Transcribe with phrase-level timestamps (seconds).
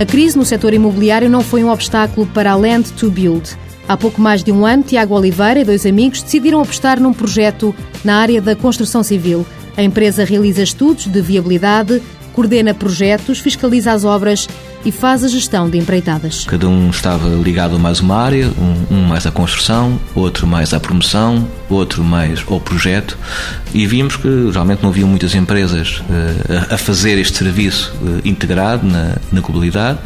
[0.00, 3.50] A crise no setor imobiliário não foi um obstáculo para a Land to Build.
[3.86, 7.74] Há pouco mais de um ano, Tiago Oliveira e dois amigos decidiram apostar num projeto
[8.02, 9.44] na área da construção civil.
[9.76, 12.00] A empresa realiza estudos de viabilidade,
[12.32, 14.48] coordena projetos, fiscaliza as obras
[14.84, 16.44] e faz a gestão de empreitadas.
[16.44, 20.72] Cada um estava ligado a mais uma área, um, um, mais à construção, outro mais
[20.72, 23.18] à promoção, outro mais ao projeto,
[23.74, 28.86] e vimos que realmente não havia muitas empresas uh, a fazer este serviço uh, integrado
[28.86, 29.98] na, na globalidade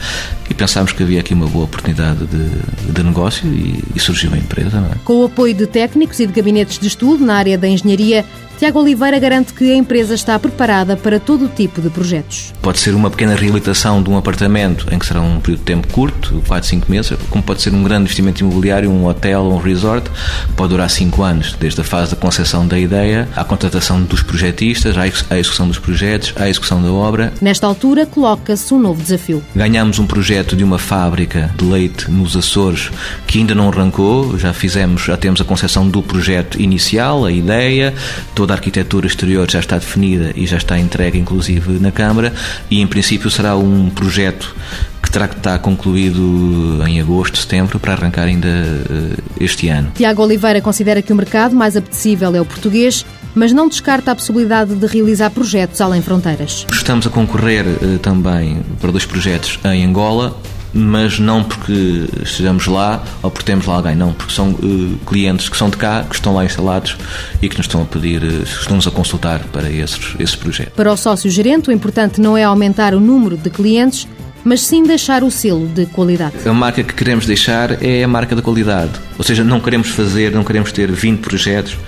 [0.50, 4.36] e pensámos que havia aqui uma boa oportunidade de, de negócio e, e, surgiu a
[4.36, 4.78] empresa.
[4.92, 4.96] É?
[5.04, 8.24] Com o apoio de técnicos e de gabinetes de estudo na área da engenharia,
[8.58, 12.52] Tiago Oliveira garante que a empresa está preparada para todo o tipo de projetos.
[12.62, 15.88] Pode ser uma pequena reabilitação de um apartamento em que será um período de tempo
[15.88, 19.58] curto, 4, 5 meses, como pode ser um grande investimento imobiliário, um hotel ou um
[19.58, 20.08] resort,
[20.56, 24.96] pode durar 5 anos, desde a fase da concepção da ideia à contratação dos projetistas,
[24.96, 27.32] à execução dos projetos, à execução da obra.
[27.40, 29.42] Nesta altura, coloca-se um novo desafio.
[29.54, 32.90] Ganhamos um projeto de uma fábrica de leite nos Açores
[33.26, 37.92] que ainda não arrancou, já fizemos, já temos a concepção do projeto inicial, a ideia,
[38.34, 42.32] toda a arquitetura exterior já está definida e já está entregue, inclusive, na Câmara,
[42.70, 44.54] e em princípio será um projeto
[45.02, 49.92] que terá que estar concluído em agosto, setembro, para arrancar ainda eh, este ano.
[49.94, 54.14] Tiago Oliveira considera que o mercado mais apetecível é o português, mas não descarta a
[54.14, 56.66] possibilidade de realizar projetos além fronteiras.
[56.72, 60.36] Estamos a concorrer eh, também para dois projetos em Angola,
[60.74, 65.48] mas não porque estejamos lá ou porque temos lá alguém, não, porque são uh, clientes
[65.48, 66.96] que são de cá, que estão lá instalados
[67.40, 70.74] e que nos estão a pedir, uh, estão-nos a consultar para esses, esses projetos.
[70.74, 74.08] Para o sócio-gerente, o importante não é aumentar o número de clientes,
[74.42, 76.34] mas sim deixar o selo de qualidade.
[76.46, 80.32] A marca que queremos deixar é a marca da qualidade, ou seja, não queremos fazer,
[80.32, 81.78] não queremos ter 20 projetos,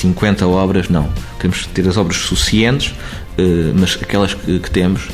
[0.00, 1.08] 50 eh, obras, não.
[1.40, 2.94] Queremos ter as obras suficientes,
[3.74, 5.08] mas aquelas que, que temos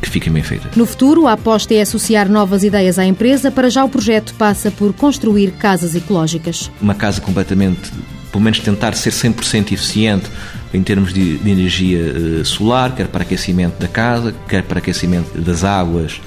[0.00, 0.74] que fiquem bem feitas.
[0.76, 3.50] No futuro, a aposta é associar novas ideias à empresa.
[3.50, 6.70] Para já, o projeto passa por construir casas ecológicas.
[6.80, 7.92] Uma casa completamente,
[8.32, 10.30] pelo menos tentar ser 100% eficiente
[10.72, 15.38] em termos de, de energia uh, solar, quer para aquecimento da casa, quer para aquecimento
[15.38, 16.20] das águas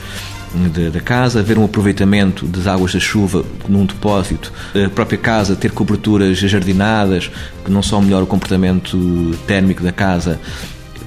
[0.92, 4.54] da casa, haver um aproveitamento das águas da chuva num depósito,
[4.86, 7.32] a própria casa ter coberturas jardinadas,
[7.66, 10.40] que não só melhora o comportamento térmico da casa,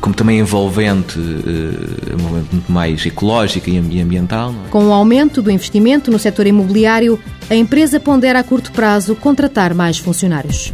[0.07, 4.55] como também envolvente, uh, muito mais ecológica e ambiental.
[4.67, 4.71] É?
[4.71, 7.19] Com o aumento do investimento no setor imobiliário,
[7.51, 10.73] a empresa pondera a curto prazo contratar mais funcionários.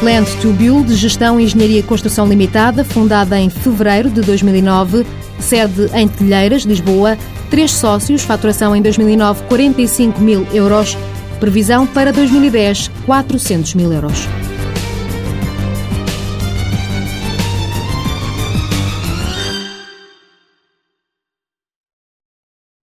[0.00, 5.04] Land to Build, Gestão, Engenharia e Construção Limitada, fundada em fevereiro de 2009,
[5.40, 7.18] sede em Telheiras, Lisboa,
[7.50, 10.96] três sócios, faturação em 2009 45 mil euros,
[11.40, 14.28] previsão para 2010 400 mil euros.